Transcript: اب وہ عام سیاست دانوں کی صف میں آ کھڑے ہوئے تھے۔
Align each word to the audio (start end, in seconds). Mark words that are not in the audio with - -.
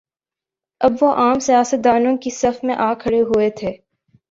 اب 0.81 0.93
وہ 1.01 1.11
عام 1.13 1.39
سیاست 1.39 1.83
دانوں 1.85 2.15
کی 2.17 2.29
صف 2.29 2.63
میں 2.63 2.75
آ 2.75 2.93
کھڑے 2.93 3.21
ہوئے 3.21 3.49
تھے۔ 3.49 3.71